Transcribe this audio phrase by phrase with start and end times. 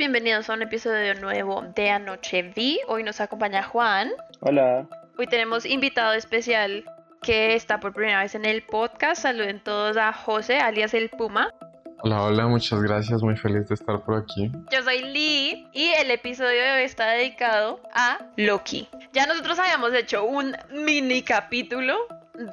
[0.00, 2.80] bienvenidos a un episodio nuevo de Anoche Vi.
[2.88, 4.10] Hoy nos acompaña Juan.
[4.40, 4.88] Hola.
[5.18, 6.86] Hoy tenemos invitado especial
[7.20, 9.20] que está por primera vez en el podcast.
[9.20, 11.52] Saluden todos a José, alias el Puma.
[11.98, 14.50] Hola, hola, muchas gracias, muy feliz de estar por aquí.
[14.72, 18.88] Yo soy Lee y el episodio de hoy está dedicado a Loki.
[19.12, 21.94] Ya nosotros habíamos hecho un mini capítulo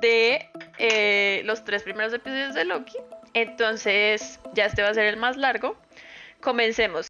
[0.02, 0.50] de
[0.80, 2.98] eh, los tres primeros episodios de Loki.
[3.34, 5.77] Entonces, ya este va a ser el más largo.
[6.41, 7.08] Comencemos.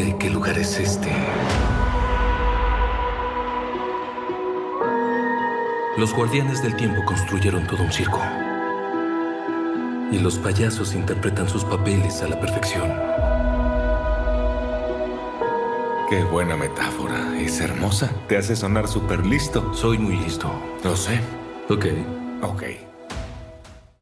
[0.00, 1.10] Sé qué lugar es este.
[5.98, 8.20] Los guardianes del tiempo construyeron todo un circo.
[10.10, 12.90] Y los payasos interpretan sus papeles a la perfección.
[16.08, 17.38] Qué buena metáfora.
[17.38, 18.10] Es hermosa.
[18.26, 19.74] Te hace sonar súper listo.
[19.74, 20.50] Soy muy listo.
[20.82, 21.20] Lo sé.
[21.68, 21.86] Ok.
[22.42, 22.89] Ok.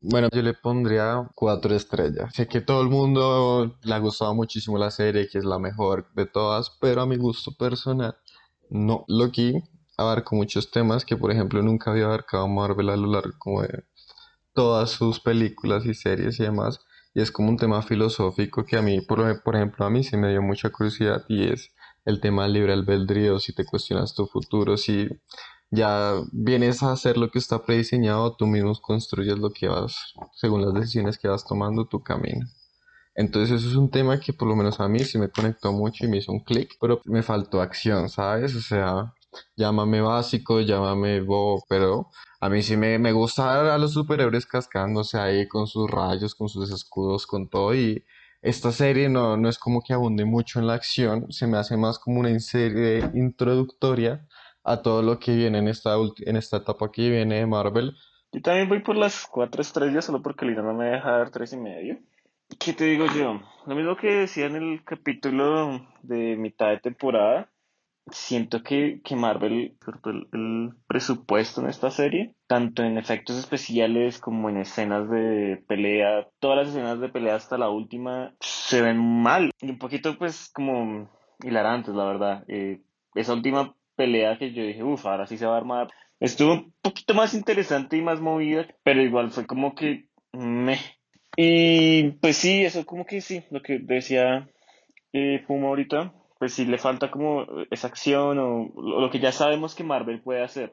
[0.01, 2.33] Bueno, yo le pondría cuatro estrellas.
[2.35, 6.09] Sé que todo el mundo le ha gustado muchísimo la serie, que es la mejor
[6.15, 8.17] de todas, pero a mi gusto personal,
[8.71, 9.05] no.
[9.09, 9.55] Loki
[9.97, 13.85] abarca muchos temas que, por ejemplo, nunca había abarcado Marvel a lo largo como de
[14.55, 16.81] todas sus películas y series y demás.
[17.15, 20.17] Y es como un tema filosófico que a mí, por, por ejemplo, a mí se
[20.17, 21.73] me dio mucha curiosidad y es
[22.05, 25.09] el tema del libre albedrío, si te cuestionas tu futuro, si
[25.71, 30.63] ya vienes a hacer lo que está prediseñado, tú mismo construyes lo que vas, según
[30.63, 32.47] las decisiones que vas tomando, tu camino.
[33.15, 36.05] Entonces eso es un tema que por lo menos a mí sí me conectó mucho
[36.05, 38.55] y me hizo un clic, pero me faltó acción, ¿sabes?
[38.55, 39.13] O sea,
[39.57, 45.19] llámame básico, llámame bobo, pero a mí sí me, me gusta a los superhéroes cascándose
[45.19, 48.05] ahí con sus rayos, con sus escudos, con todo y
[48.41, 51.77] esta serie no, no es como que abunde mucho en la acción, se me hace
[51.77, 54.29] más como una serie introductoria
[54.69, 55.95] a todo lo que viene en esta,
[56.27, 57.95] en esta etapa que viene de Marvel.
[58.33, 61.53] Yo también voy por las cuatro estrellas solo porque Lina no me deja dar tres
[61.55, 61.99] y medio.
[62.59, 63.41] ¿Qué te digo yo?
[63.67, 67.51] Lo mismo que decía en el capítulo de mitad de temporada.
[68.11, 74.49] Siento que, que Marvel, el, el presupuesto en esta serie, tanto en efectos especiales como
[74.49, 79.51] en escenas de pelea, todas las escenas de pelea hasta la última se ven mal
[79.61, 81.11] y un poquito pues como
[81.43, 82.45] hilarantes, la verdad.
[82.49, 82.81] Eh,
[83.15, 85.89] esa última pelea que yo dije, uff, ahora sí se va a armar.
[86.21, 90.79] Estuvo un poquito más interesante y más movida, pero igual fue como que me.
[91.37, 94.49] Y pues sí, eso como que sí, lo que decía
[95.13, 99.75] eh, Puma ahorita, pues sí le falta como esa acción o lo que ya sabemos
[99.75, 100.73] que Marvel puede hacer.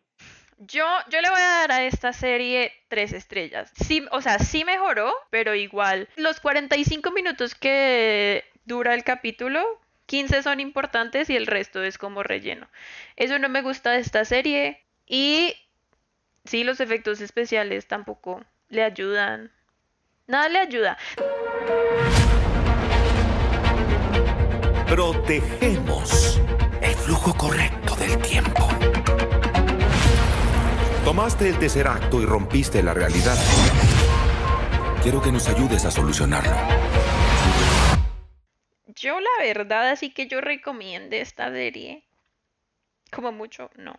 [0.58, 3.72] Yo, yo le voy a dar a esta serie tres estrellas.
[3.76, 6.08] Sí, o sea, sí mejoró, pero igual.
[6.16, 9.62] Los 45 minutos que dura el capítulo
[10.06, 12.68] 15 son importantes y el resto es como relleno.
[13.16, 14.86] Eso no me gusta de esta serie.
[15.08, 15.56] Y
[16.46, 19.52] sí, los efectos especiales tampoco le ayudan.
[20.28, 20.98] Nada le ayuda.
[24.88, 26.42] Protegemos
[26.82, 28.68] el flujo correcto del tiempo.
[31.04, 33.38] Tomaste el tercer acto y rompiste la realidad.
[35.04, 36.56] Quiero que nos ayudes a solucionarlo.
[39.06, 42.04] Yo la verdad, así que yo recomiende esta serie.
[43.12, 43.94] Como mucho, no.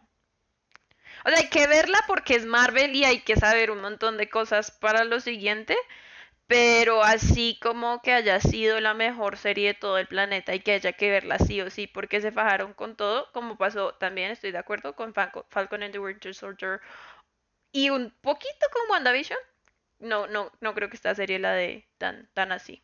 [1.24, 4.28] O sea, hay que verla porque es Marvel y hay que saber un montón de
[4.28, 5.76] cosas para lo siguiente.
[6.48, 10.72] Pero así como que haya sido la mejor serie de todo el planeta y que
[10.72, 14.52] haya que verla sí o sí porque se fajaron con todo, como pasó también, estoy
[14.52, 16.80] de acuerdo, con Falcon and the Winter Soldier
[17.72, 19.38] y un poquito con WandaVision.
[20.00, 22.82] No, no, no creo que esta serie la de tan, tan así.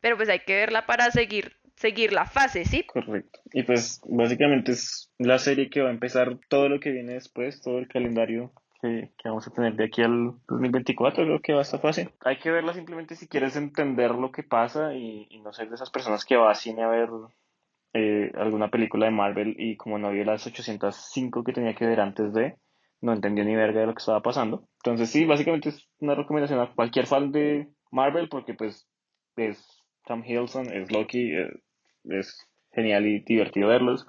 [0.00, 2.84] Pero pues hay que verla para seguir, seguir la fase, ¿sí?
[2.84, 3.40] Correcto.
[3.52, 7.60] Y pues básicamente es la serie que va a empezar todo lo que viene después,
[7.60, 11.60] todo el calendario que, que, vamos a tener de aquí al 2024, creo que va
[11.60, 12.10] a esta fase.
[12.20, 15.74] Hay que verla simplemente si quieres entender lo que pasa y, y no ser de
[15.74, 17.08] esas personas que va a cine a ver
[17.94, 22.00] eh, alguna película de Marvel y como no vio las 805 que tenía que ver
[22.00, 22.56] antes de,
[23.00, 24.68] no entendió ni verga de lo que estaba pasando.
[24.84, 28.86] Entonces sí, básicamente es una recomendación a cualquier fan de Marvel porque pues
[29.36, 29.77] es
[30.08, 31.50] Tom Hiddleston, es Loki, es,
[32.04, 34.06] es genial y divertido verlos.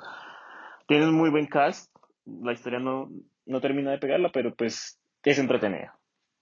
[0.88, 1.94] Tienen muy buen cast,
[2.26, 3.12] la historia no,
[3.46, 6.00] no termina de pegarla, pero pues es entretenida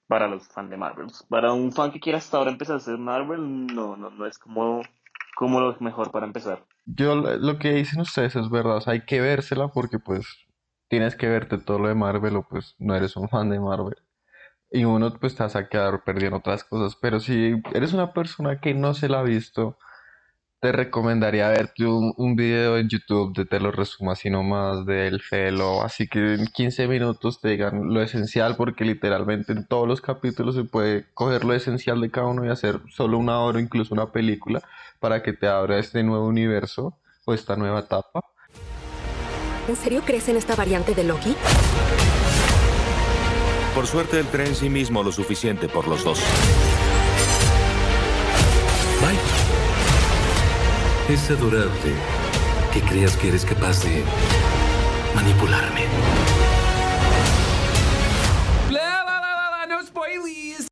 [0.07, 1.07] para los fans de Marvel.
[1.27, 4.37] Para un fan que quiera hasta ahora empezar a hacer Marvel, no, no, no es
[4.37, 4.81] como,
[5.35, 6.63] como lo mejor para empezar.
[6.85, 10.25] Yo lo que dicen ustedes es verdad, o sea, hay que vérsela porque pues
[10.87, 13.97] tienes que verte todo lo de Marvel o pues no eres un fan de Marvel.
[14.71, 18.59] Y uno pues te vas a quedar perdiendo otras cosas, pero si eres una persona
[18.59, 19.77] que no se la ha visto
[20.59, 25.21] te recomendaría verte un, un video en YouTube de te lo resumo así nomás del
[25.21, 30.01] Felo, así que en 15 minutos te digan lo esencial, porque literalmente en todos los
[30.01, 33.93] capítulos se puede coger lo esencial de cada uno y hacer solo una hora, incluso
[33.93, 34.61] una película,
[34.99, 38.21] para que te abra este nuevo universo o esta nueva etapa.
[39.67, 41.35] ¿En serio crees en esta variante de Loki?
[43.77, 46.19] Por suerte, él cree en sí mismo lo suficiente por los dos.
[48.99, 49.15] Bye.
[51.13, 51.93] Es adorable
[52.73, 54.03] que creas que eres capaz de
[55.13, 55.81] manipularme.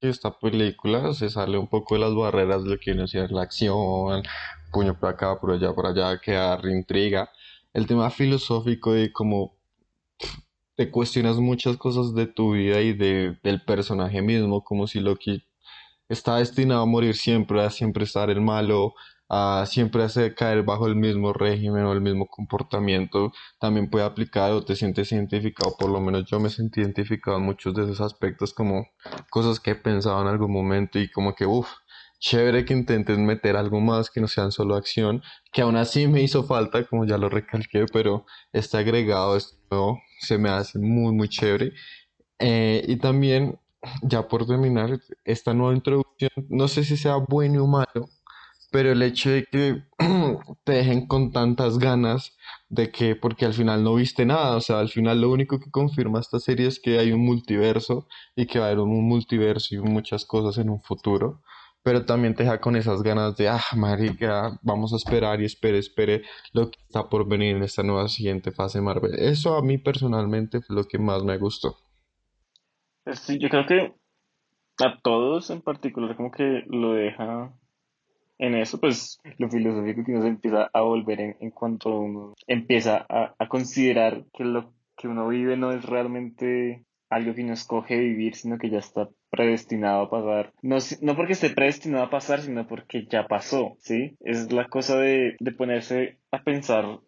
[0.01, 3.29] Esta película se sale un poco de las barreras de lo que viene a ser
[3.31, 4.23] la acción,
[4.71, 7.29] puño por acá, por allá, por allá, que da intriga.
[7.71, 9.54] El tema filosófico de cómo
[10.75, 15.45] te cuestionas muchas cosas de tu vida y de, del personaje mismo, como si Loki
[16.09, 18.93] está destinado a morir siempre, a siempre estar el malo,
[19.29, 24.51] a siempre hacer caer bajo el mismo régimen o el mismo comportamiento, también puede aplicar
[24.51, 28.01] o te sientes identificado, por lo menos yo me sentí identificado en muchos de esos
[28.01, 28.87] aspectos como
[29.29, 31.69] cosas que he pensado en algún momento y como que, uff,
[32.19, 35.21] chévere que intentes meter algo más que no sean solo acción,
[35.51, 39.37] que aún así me hizo falta, como ya lo recalqué, pero este agregado,
[39.69, 41.73] nuevo, se me hace muy, muy chévere.
[42.39, 43.59] Eh, y también,
[44.03, 48.09] ya por terminar, esta nueva introducción, no sé si sea bueno o malo,
[48.71, 49.83] pero el hecho de que
[50.65, 52.35] te dejen con tantas ganas
[52.69, 55.71] de que, porque al final no viste nada, o sea, al final lo único que
[55.71, 59.75] confirma esta serie es que hay un multiverso y que va a haber un multiverso
[59.75, 61.41] y muchas cosas en un futuro,
[61.85, 65.77] pero también te deja con esas ganas de, ah, marica, vamos a esperar y espere,
[65.77, 69.13] espere lo que está por venir en esta nueva siguiente fase Marvel.
[69.19, 71.77] Eso a mí personalmente fue lo que más me gustó.
[73.13, 73.93] Sí, yo creo que
[74.83, 77.53] a todos en particular como que lo deja
[78.39, 82.33] en eso, pues lo filosófico que uno se empieza a volver en, en cuanto uno
[82.47, 87.53] empieza a, a considerar que lo que uno vive no es realmente algo que uno
[87.53, 90.53] escoge vivir, sino que ya está predestinado a pasar.
[90.61, 94.15] No, no porque esté predestinado a pasar, sino porque ya pasó, ¿sí?
[94.21, 96.99] Es la cosa de, de ponerse a pensar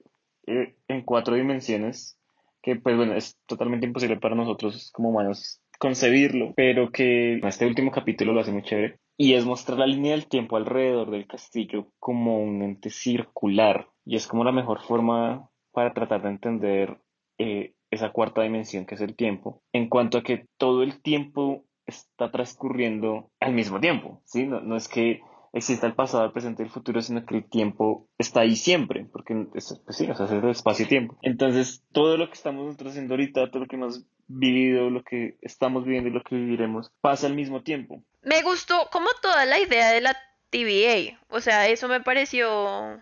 [0.47, 2.18] eh, en cuatro dimensiones,
[2.62, 7.91] que pues bueno, es totalmente imposible para nosotros como humanos concebirlo, pero que este último
[7.91, 9.00] capítulo lo hace muy chévere.
[9.18, 13.88] Y es mostrar la línea del tiempo alrededor del castillo como un ente circular.
[14.06, 16.97] Y es como la mejor forma para tratar de entender
[17.38, 21.65] eh, esa cuarta dimensión que es el tiempo, en cuanto a que todo el tiempo
[21.88, 24.45] está transcurriendo al mismo tiempo, ¿sí?
[24.45, 25.22] No, no es que
[25.54, 29.06] exista el pasado, el presente y el futuro, sino que el tiempo está ahí siempre,
[29.12, 31.18] porque es, pues sí, o sea, es el espacio-tiempo.
[31.22, 35.86] Entonces, todo lo que estamos haciendo ahorita, todo lo que hemos vivido, lo que estamos
[35.86, 38.04] viviendo y lo que viviremos, pasa al mismo tiempo.
[38.22, 40.18] Me gustó como toda la idea de la
[40.50, 41.19] TVA.
[41.30, 43.01] O sea, eso me pareció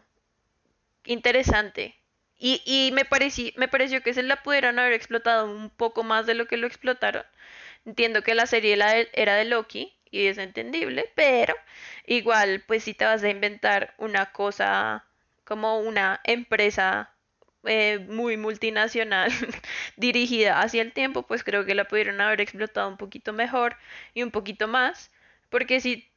[1.06, 1.96] interesante.
[2.38, 6.26] Y, y me parecí, me pareció que se la pudieran haber explotado un poco más
[6.26, 7.24] de lo que lo explotaron.
[7.86, 8.78] Entiendo que la serie
[9.14, 11.56] era de Loki y es entendible, pero
[12.06, 15.06] igual, pues si te vas a inventar una cosa
[15.44, 17.14] como una empresa
[17.64, 19.32] eh, muy multinacional
[19.98, 23.78] dirigida hacia el tiempo, pues creo que la pudieron haber explotado un poquito mejor
[24.14, 25.12] y un poquito más,
[25.50, 26.10] porque si,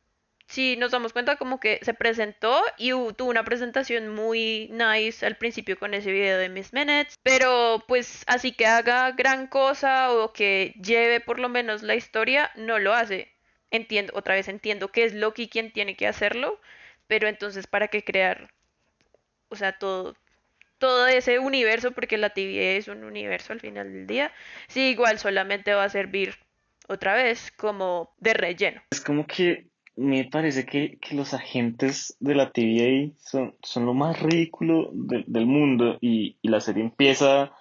[0.49, 5.37] si nos damos cuenta como que se presentó y tuvo una presentación muy nice al
[5.37, 10.33] principio con ese video de Miss Minutes, pero pues así que haga gran cosa o
[10.33, 13.31] que lleve por lo menos la historia, no lo hace.
[13.71, 16.59] Entiendo, otra vez entiendo que es Loki quien tiene que hacerlo,
[17.07, 18.51] pero entonces ¿para qué crear,
[19.51, 20.17] o sea, todo,
[20.79, 24.33] todo ese universo, porque la TVA es un universo al final del día,
[24.69, 26.37] sí, igual solamente va a servir
[26.89, 28.83] otra vez como de relleno.
[28.91, 29.68] Es como que
[29.99, 35.25] me parece que, que los agentes de la TVA son, son lo más ridículo de-
[35.27, 37.53] del mundo y, y la serie empieza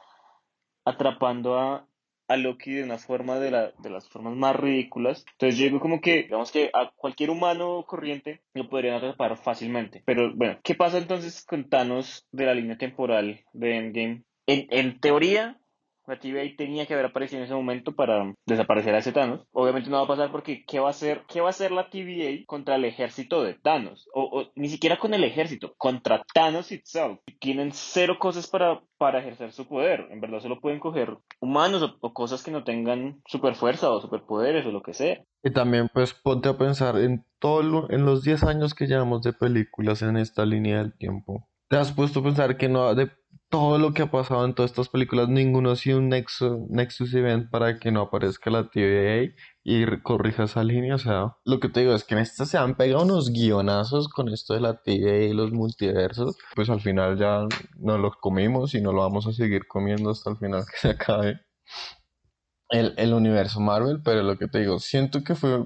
[0.85, 1.87] atrapando a,
[2.27, 5.25] a Loki de una forma de, la, de las formas más ridículas.
[5.33, 10.03] Entonces yo digo como que, digamos que a cualquier humano corriente lo podrían atrapar fácilmente.
[10.05, 14.23] Pero bueno, ¿qué pasa entonces con Thanos de la línea temporal de Endgame?
[14.45, 15.59] En, en teoría,
[16.07, 19.45] la TVA tenía que haber aparecido en ese momento para desaparecer a ese Thanos.
[19.51, 21.89] Obviamente no va a pasar porque ¿qué va a hacer, qué va a hacer la
[21.89, 24.07] TVA contra el ejército de Thanos?
[24.13, 27.19] O, ni siquiera con el ejército, contra Thanos itself.
[27.39, 30.07] Tienen cero cosas para, para ejercer su poder.
[30.11, 34.01] En verdad solo pueden coger humanos o, o cosas que no tengan super fuerza o
[34.01, 35.21] superpoderes o lo que sea.
[35.43, 39.21] Y también pues ponte a pensar en todo lo- en los 10 años que llevamos
[39.21, 41.47] de películas en esta línea del tiempo.
[41.69, 43.09] ¿Te has puesto a pensar que no de
[43.49, 47.49] todo lo que ha pasado en todas estas películas, ninguno ha sido un Nexus Event
[47.49, 50.95] para que no aparezca la TVA y corrija esa línea.
[50.95, 54.09] O sea, lo que te digo es que en esta se han pegado unos guionazos
[54.09, 56.37] con esto de la TVA y los multiversos.
[56.55, 60.29] Pues al final ya no los comimos y no lo vamos a seguir comiendo hasta
[60.29, 61.41] el final que se acabe
[62.69, 64.01] el, el universo Marvel.
[64.03, 65.65] Pero lo que te digo, siento que fue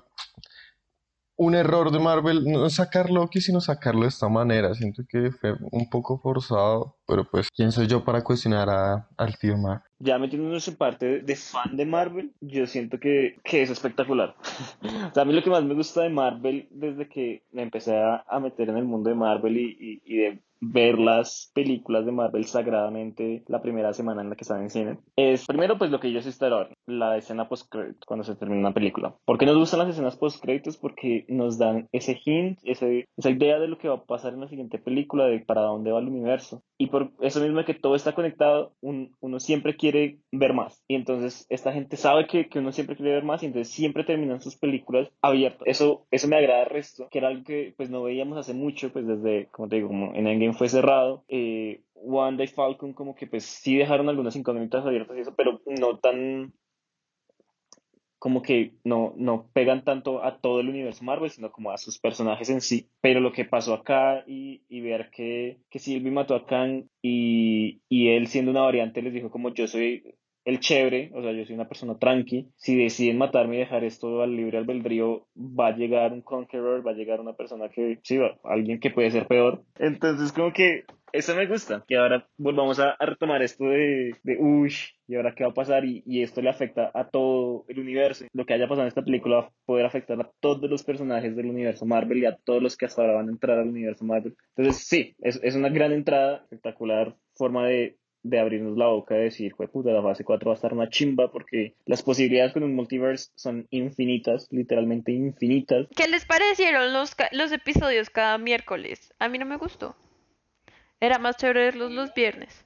[1.42, 4.76] un error de Marvel no sacar Loki, sino sacarlo de esta manera.
[4.76, 9.36] Siento que fue un poco forzado, pero pues, ¿quién soy yo para cuestionar a, al
[9.40, 9.82] tío Marvel?
[9.98, 14.36] Ya metiéndonos en parte de, fan de Marvel, yo siento que, que es espectacular.
[15.10, 17.98] o sea, a mí lo que más me gusta de Marvel desde que me empecé
[17.98, 22.46] a, meter en el mundo de Marvel y, y de ver las películas de Marvel
[22.46, 26.08] sagradamente la primera semana en la que están en cine es primero pues lo que
[26.08, 29.16] ellos esperaban, la escena post créditos cuando se termina una película.
[29.26, 30.78] ¿Por qué nos gustan las escenas post créditos?
[30.78, 34.42] Porque nos dan ese hint, ese, esa idea de lo que va a pasar en
[34.42, 36.64] la siguiente película, de para dónde va el universo.
[36.78, 40.84] Y por eso mismo que todo está conectado, uno siempre quiere ver más.
[40.88, 44.04] Y entonces esta gente sabe que, que, uno siempre quiere ver más y entonces siempre
[44.04, 45.62] terminan sus películas abiertas.
[45.66, 48.92] Eso, eso me agrada el resto, que era algo que pues no veíamos hace mucho,
[48.92, 51.26] pues desde, como te digo, como en Endgame fue cerrado.
[51.28, 55.62] Eh, Wanda y Falcon como que pues sí dejaron algunas incógnitas abiertas y eso, pero
[55.66, 56.54] no tan
[58.22, 61.98] como que no, no pegan tanto a todo el universo Marvel, sino como a sus
[61.98, 62.88] personajes en sí.
[63.02, 67.82] Pero lo que pasó acá y, y ver que, que Sylvie mató a Kang y,
[67.90, 70.04] y él siendo una variante les dijo como yo soy
[70.46, 74.22] el chévere, o sea, yo soy una persona tranqui, si deciden matarme y dejar esto
[74.22, 78.18] al libre albedrío, va a llegar un conqueror, va a llegar una persona que, sí,
[78.18, 79.64] va, alguien que puede ser peor.
[79.78, 80.84] Entonces, como que
[81.14, 84.74] eso me gusta, que ahora volvamos a, retomar esto de, de uy,
[85.08, 88.26] y ahora qué va a pasar, y, y, esto le afecta a todo el universo.
[88.34, 91.36] Lo que haya pasado en esta película va a poder afectar a todos los personajes
[91.36, 94.06] del universo Marvel y a todos los que hasta ahora van a entrar al universo
[94.06, 94.36] Marvel.
[94.56, 99.24] Entonces, sí, es, es una gran entrada, espectacular forma de, de abrirnos la boca y
[99.24, 102.64] decir, fue puta, la fase 4 va a estar una chimba porque las posibilidades con
[102.64, 105.88] un multiverse son infinitas, literalmente infinitas.
[105.96, 109.14] ¿Qué les parecieron los, los episodios cada miércoles?
[109.20, 109.96] A mí no me gustó.
[111.00, 112.66] Era más chévere verlos los viernes.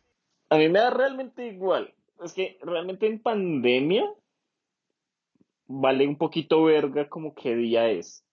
[0.49, 1.93] A mí me da realmente igual.
[2.23, 4.03] Es que realmente en pandemia
[5.67, 8.23] vale un poquito verga como qué día es.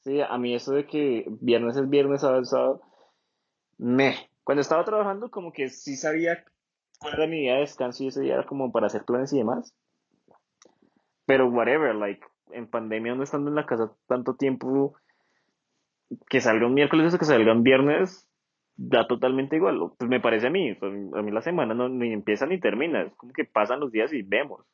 [0.00, 2.82] Sí, a mí eso de que viernes es viernes, sábado es sábado,
[3.76, 4.14] me
[4.48, 6.42] cuando estaba trabajando, como que sí sabía
[6.98, 9.36] cuál era mi día de descanso y ese día era como para hacer planes y
[9.36, 9.76] demás.
[11.26, 14.94] Pero whatever, like, en pandemia, no estando en la casa tanto tiempo,
[16.30, 18.26] que salga un miércoles o que salga un viernes,
[18.74, 19.92] da totalmente igual.
[19.98, 23.02] Pues me parece a mí, pues, a mí la semana no, ni empieza ni termina,
[23.02, 24.64] es como que pasan los días y vemos.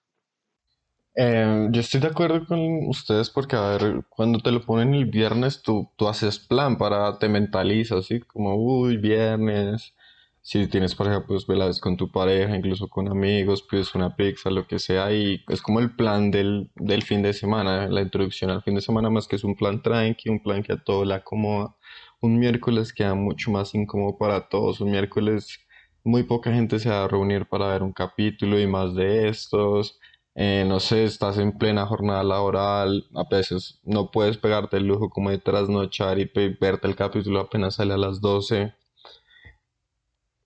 [1.16, 5.06] Eh, yo estoy de acuerdo con ustedes porque, a ver, cuando te lo ponen el
[5.06, 8.20] viernes, tú, tú haces plan para, te mentalizas, ¿sí?
[8.20, 9.94] Como, uy, viernes.
[10.42, 14.66] Si tienes pareja, pues velas con tu pareja, incluso con amigos, pides una pizza, lo
[14.66, 18.62] que sea, y es como el plan del, del fin de semana, la introducción al
[18.62, 21.14] fin de semana, más que es un plan tranqui, un plan que a todo le
[21.14, 21.74] acomoda.
[22.20, 25.60] Un miércoles queda mucho más incómodo para todos, un miércoles
[26.02, 29.98] muy poca gente se va a reunir para ver un capítulo y más de estos
[30.36, 35.08] eh, no sé, estás en plena jornada laboral, a veces no puedes pegarte el lujo
[35.08, 36.28] como de trasnochar y
[36.60, 38.74] verte el capítulo apenas sale a las 12.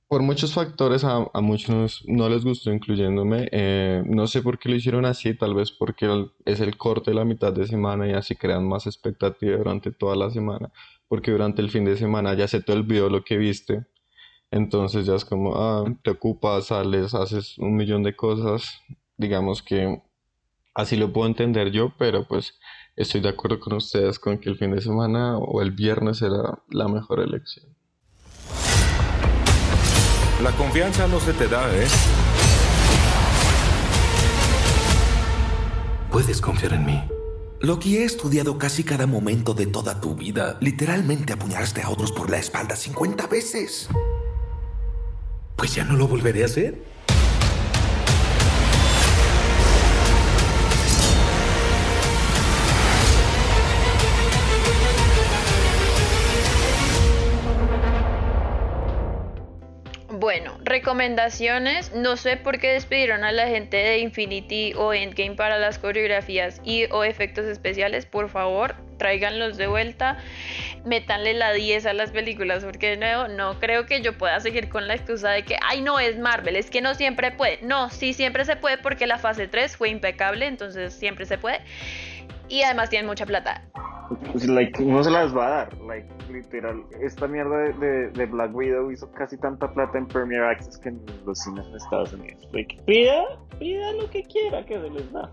[0.09, 3.49] Por muchos factores a, muchos no les gustó, incluyéndome.
[3.53, 7.17] Eh, no sé por qué lo hicieron así, tal vez porque es el corte de
[7.17, 10.71] la mitad de semana y así crean más expectativa durante toda la semana,
[11.09, 13.87] porque durante el fin de semana ya se te olvidó lo que viste.
[14.51, 18.83] Entonces ya es como, ah, te ocupas, sales, haces un millón de cosas
[19.19, 20.01] digamos que
[20.75, 22.59] así lo puedo entender yo, pero pues
[22.97, 26.63] estoy de acuerdo con ustedes con que el fin de semana o el viernes será
[26.71, 27.67] la mejor elección.
[30.43, 31.87] La confianza no se te da, ¿eh?
[36.13, 37.03] Puedes confiar en mí.
[37.61, 40.57] Lo que he estudiado casi cada momento de toda tu vida.
[40.61, 43.89] Literalmente apuñalaste a otros por la espalda 50 veces.
[45.57, 46.98] Pues ya no lo volveré a hacer.
[60.29, 61.95] Bueno, recomendaciones.
[61.95, 66.61] No sé por qué despidieron a la gente de Infinity o Endgame para las coreografías
[66.67, 68.05] y o efectos especiales.
[68.05, 70.19] Por favor, tráiganlos de vuelta.
[70.85, 74.69] Métanle la 10 a las películas porque de nuevo no creo que yo pueda seguir
[74.69, 77.61] con la excusa de que, ay no, es Marvel, es que no siempre puede.
[77.63, 81.61] No, sí siempre se puede porque la fase 3 fue impecable, entonces siempre se puede.
[82.49, 83.65] Y además tienen mucha plata.
[84.33, 86.83] Pues, like, no se las va a dar, like, literal.
[87.03, 90.89] Esta mierda de, de, de Black Widow hizo casi tanta plata en Premier Access que
[90.89, 92.49] en los cines en Estados Unidos.
[92.53, 93.25] Like, pida,
[93.59, 95.31] pida lo que quiera que se les da.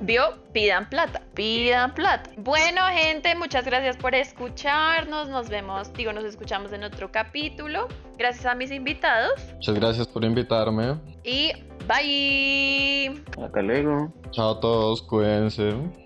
[0.00, 0.22] ¿Vio?
[0.52, 2.30] Pidan plata, pidan plata.
[2.36, 5.28] Bueno, gente, muchas gracias por escucharnos.
[5.28, 7.86] Nos vemos, digo, nos escuchamos en otro capítulo.
[8.18, 9.32] Gracias a mis invitados.
[9.54, 10.96] Muchas gracias por invitarme.
[11.22, 11.52] Y
[11.86, 13.22] bye.
[13.44, 14.12] Hasta luego.
[14.32, 16.01] Chao a todos, cuídense.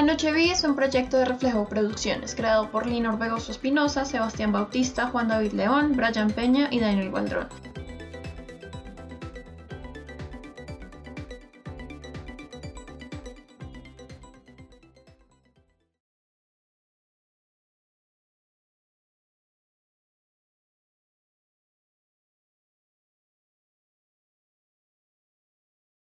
[0.00, 5.08] Anoche Vi es un proyecto de Reflejo Producciones, creado por Lina Orbegoso Espinosa, Sebastián Bautista,
[5.08, 7.48] Juan David León, Brian Peña y Daniel Waldrón.